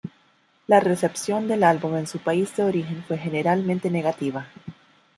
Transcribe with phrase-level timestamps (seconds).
[0.65, 4.47] La recepción del álbum en su país de origen fue generalmente negativa.